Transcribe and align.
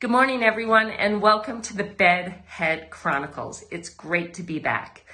Good 0.00 0.10
morning, 0.10 0.42
everyone, 0.42 0.88
and 0.88 1.20
welcome 1.20 1.60
to 1.60 1.76
the 1.76 1.84
Bedhead 1.84 2.88
Chronicles. 2.88 3.62
It's 3.70 3.90
great 3.90 4.32
to 4.34 4.42
be 4.42 4.58
back. 4.58 5.04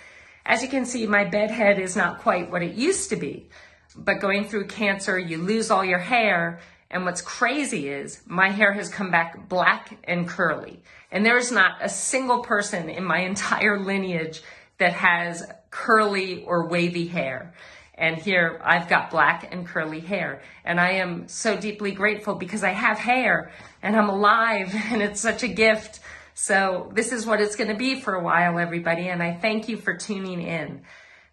As 0.45 0.63
you 0.63 0.69
can 0.69 0.87
see, 0.87 1.09
my 1.09 1.25
bedhead 1.25 1.81
is 1.81 1.97
not 1.97 2.21
quite 2.21 2.53
what 2.53 2.63
it 2.63 2.77
used 2.77 3.11
to 3.11 3.17
be, 3.17 3.49
but 3.97 4.21
going 4.21 4.45
through 4.45 4.69
cancer, 4.69 5.19
you 5.19 5.39
lose 5.39 5.73
all 5.73 5.85
your 5.85 5.99
hair. 5.99 6.61
And 6.89 7.05
what's 7.05 7.21
crazy 7.21 7.89
is 7.89 8.23
my 8.27 8.51
hair 8.51 8.73
has 8.75 8.89
come 8.89 9.11
back 9.11 9.49
black 9.49 9.99
and 10.05 10.29
curly. 10.29 10.81
And 11.11 11.27
there 11.27 11.37
is 11.37 11.51
not 11.51 11.79
a 11.83 11.89
single 11.89 12.45
person 12.45 12.89
in 12.89 13.03
my 13.03 13.19
entire 13.23 13.81
lineage 13.81 14.41
that 14.79 14.93
has 14.93 15.51
curly 15.73 16.45
or 16.45 16.69
wavy 16.69 17.09
hair. 17.09 17.55
And 17.99 18.17
here 18.17 18.61
I've 18.63 18.89
got 18.89 19.11
black 19.11 19.49
and 19.53 19.67
curly 19.67 20.01
hair. 20.01 20.43
And 20.65 20.79
I 20.79 20.93
am 20.93 21.29
so 21.29 21.57
deeply 21.57 21.93
grateful 21.93 22.35
because 22.35 22.63
I 22.63 22.71
have 22.71 22.99
hair 22.99 23.51
and 23.83 23.97
I'm 23.97 24.09
alive 24.09 24.75
and 24.91 25.03
it's 25.03 25.21
such 25.21 25.43
a 25.43 25.49
gift. 25.49 26.01
So 26.35 26.91
this 26.95 27.13
is 27.13 27.25
what 27.25 27.41
it's 27.41 27.57
going 27.57 27.71
to 27.71 27.77
be 27.77 28.01
for 28.01 28.15
a 28.15 28.23
while, 28.23 28.59
everybody. 28.59 29.09
And 29.09 29.23
I 29.23 29.35
thank 29.35 29.69
you 29.69 29.79
for 29.79 29.95
tuning 29.95 30.43
in. 30.43 30.83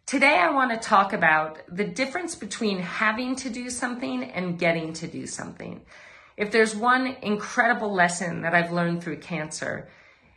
Today 0.05 0.37
I 0.37 0.51
want 0.51 0.71
to 0.71 0.77
talk 0.77 1.13
about 1.13 1.59
the 1.67 1.85
difference 1.85 2.35
between 2.35 2.79
having 2.79 3.35
to 3.37 3.49
do 3.49 3.69
something 3.69 4.23
and 4.23 4.59
getting 4.59 4.93
to 4.93 5.07
do 5.07 5.25
something. 5.27 5.81
If 6.35 6.51
there's 6.51 6.75
one 6.75 7.07
incredible 7.21 7.93
lesson 7.93 8.41
that 8.41 8.53
I've 8.53 8.71
learned 8.71 9.03
through 9.03 9.19
cancer, 9.19 9.87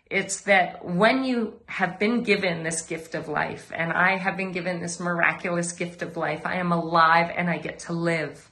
it's 0.08 0.42
that 0.42 0.84
when 0.84 1.24
you 1.24 1.60
have 1.66 1.98
been 1.98 2.22
given 2.22 2.62
this 2.62 2.82
gift 2.82 3.14
of 3.14 3.28
life, 3.28 3.72
and 3.74 3.92
I 3.92 4.16
have 4.16 4.36
been 4.36 4.52
given 4.52 4.80
this 4.80 5.00
miraculous 5.00 5.72
gift 5.72 6.02
of 6.02 6.16
life, 6.16 6.46
I 6.46 6.56
am 6.56 6.70
alive 6.70 7.32
and 7.34 7.50
I 7.50 7.58
get 7.58 7.80
to 7.80 7.92
live. 7.92 8.50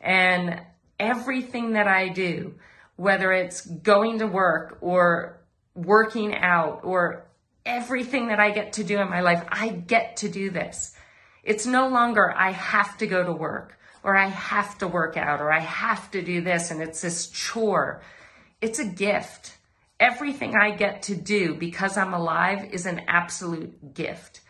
And 0.00 0.60
everything 0.98 1.74
that 1.74 1.86
I 1.86 2.08
do, 2.08 2.54
whether 2.96 3.32
it's 3.32 3.60
going 3.60 4.18
to 4.18 4.26
work 4.26 4.78
or 4.80 5.40
working 5.74 6.34
out 6.34 6.80
or 6.82 7.26
everything 7.64 8.28
that 8.28 8.40
I 8.40 8.50
get 8.50 8.72
to 8.74 8.84
do 8.84 8.98
in 8.98 9.08
my 9.08 9.20
life, 9.20 9.44
I 9.48 9.68
get 9.68 10.16
to 10.18 10.28
do 10.28 10.50
this. 10.50 10.96
It's 11.44 11.66
no 11.66 11.88
longer 11.88 12.34
I 12.36 12.50
have 12.50 12.98
to 12.98 13.06
go 13.06 13.22
to 13.22 13.32
work 13.32 13.78
or 14.02 14.16
I 14.16 14.26
have 14.26 14.78
to 14.78 14.88
work 14.88 15.16
out 15.16 15.40
or 15.40 15.52
I 15.52 15.60
have 15.60 16.10
to 16.10 16.22
do 16.22 16.40
this 16.40 16.72
and 16.72 16.82
it's 16.82 17.00
this 17.00 17.28
chore. 17.28 18.02
It's 18.60 18.80
a 18.80 18.84
gift. 18.84 19.58
Everything 20.00 20.54
I 20.56 20.70
get 20.76 21.02
to 21.02 21.16
do 21.16 21.54
because 21.54 21.96
I'm 21.96 22.14
alive 22.14 22.72
is 22.72 22.86
an 22.86 23.02
absolute 23.08 23.94
gift. 23.94 24.40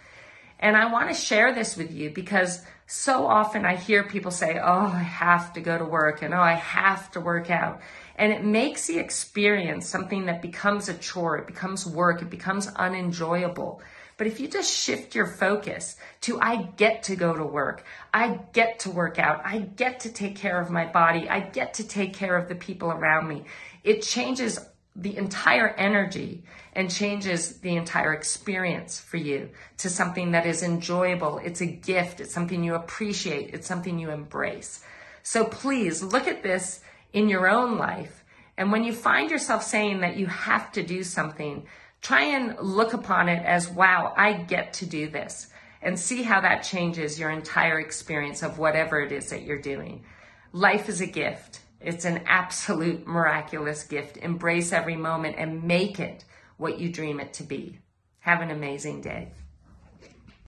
And 0.61 0.77
I 0.77 0.93
want 0.93 1.09
to 1.09 1.15
share 1.15 1.55
this 1.55 1.77
with 1.77 1.91
you 1.93 2.11
because 2.11 2.61
so 2.87 3.27
often 3.27 3.65
I 3.65 3.77
hear 3.77 4.03
people 4.03 4.31
say, 4.31 4.59
Oh, 4.59 4.87
I 4.87 5.03
have 5.03 5.53
to 5.55 5.61
go 5.61 5.79
to 5.79 5.85
work 5.85 6.21
and 6.23 6.35
oh, 6.35 6.41
I 6.41 6.55
have 6.55 7.11
to 7.13 7.21
work 7.21 7.51
out. 7.51 7.81
And 8.17 8.33
it 8.33 8.45
makes 8.45 8.87
the 8.87 8.99
experience 8.99 9.87
something 9.87 10.27
that 10.27 10.43
becomes 10.43 10.89
a 10.89 10.95
chore, 10.95 11.39
it 11.39 11.47
becomes 11.47 11.87
work, 11.87 12.21
it 12.21 12.29
becomes 12.29 12.67
unenjoyable. 12.67 13.81
But 14.19 14.27
if 14.27 14.41
you 14.41 14.49
just 14.49 14.77
shift 14.77 15.15
your 15.15 15.29
focus 15.29 15.97
to, 16.23 16.41
I 16.41 16.57
get 16.77 17.05
to 17.05 17.15
go 17.15 17.35
to 17.35 17.45
work, 17.45 17.85
I 18.13 18.41
get 18.53 18.81
to 18.81 18.91
work 18.91 19.21
out, 19.21 19.43
I 19.45 19.61
get 19.61 20.01
to 20.01 20.13
take 20.13 20.35
care 20.35 20.61
of 20.61 20.71
my 20.71 20.87
body, 20.87 21.29
I 21.29 21.39
get 21.39 21.75
to 21.75 21.87
take 21.87 22.15
care 22.15 22.37
of 22.37 22.49
the 22.49 22.57
people 22.57 22.91
around 22.91 23.29
me, 23.29 23.45
it 23.85 24.03
changes 24.03 24.59
the 24.99 25.17
entire 25.17 25.69
energy 25.69 26.43
and 26.73 26.91
changes 26.91 27.59
the 27.61 27.77
entire 27.77 28.13
experience 28.13 28.99
for 28.99 29.17
you 29.17 29.49
to 29.79 29.89
something 29.89 30.33
that 30.33 30.45
is 30.45 30.63
enjoyable. 30.63 31.39
It's 31.39 31.61
a 31.61 31.67
gift. 31.67 32.21
It's 32.21 32.35
something 32.35 32.63
you 32.65 32.75
appreciate. 32.75 33.55
It's 33.55 33.67
something 33.67 33.99
you 33.99 34.11
embrace. 34.11 34.83
So 35.23 35.45
please 35.45 36.03
look 36.03 36.27
at 36.27 36.43
this 36.43 36.81
in 37.13 37.29
your 37.29 37.49
own 37.49 37.79
life. 37.79 38.25
And 38.57 38.73
when 38.73 38.83
you 38.83 38.93
find 38.93 39.31
yourself 39.31 39.63
saying 39.63 40.01
that 40.01 40.17
you 40.17 40.27
have 40.27 40.73
to 40.73 40.83
do 40.83 41.05
something, 41.05 41.67
try 42.03 42.23
and 42.23 42.57
look 42.61 42.93
upon 42.93 43.29
it 43.29 43.45
as, 43.45 43.71
wow, 43.71 44.13
I 44.17 44.33
get 44.33 44.73
to 44.75 44.87
do 44.87 45.09
this 45.09 45.49
and 45.81 45.99
see 45.99 46.25
how 46.25 46.41
that 46.41 46.65
changes 46.65 47.21
your 47.21 47.31
entire 47.31 47.79
experience 47.79 48.43
of 48.43 48.59
whatever 48.59 49.01
it 49.01 49.13
is 49.13 49.31
that 49.31 49.43
you're 49.43 49.63
doing. 49.63 50.05
Life 50.53 50.89
is 50.89 51.01
a 51.01 51.07
gift. 51.07 51.61
It's 51.81 52.05
an 52.05 52.23
absolute 52.27 53.07
miraculous 53.07 53.85
gift. 53.85 54.17
Embrace 54.17 54.73
every 54.73 54.97
moment 54.97 55.37
and 55.39 55.65
make 55.65 56.01
it 56.01 56.25
what 56.57 56.79
you 56.79 56.91
dream 56.91 57.21
it 57.21 57.33
to 57.35 57.45
be. 57.45 57.79
Have 58.21 58.41
an 58.41 58.51
amazing 58.51 59.01
day. 59.01 59.33